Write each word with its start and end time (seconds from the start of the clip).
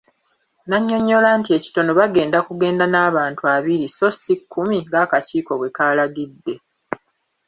N'annyonnyola 0.67 1.29
nti 1.39 1.49
ekitono 1.57 1.91
bagenda 1.99 2.37
kugenda 2.47 2.85
n'abantu 2.87 3.41
abiri 3.55 3.85
so 3.97 4.07
si 4.19 4.33
kumi 4.51 4.77
ng'akakiiko 4.87 5.53
bwe 5.59 5.73
kaalagidde. 5.77 6.55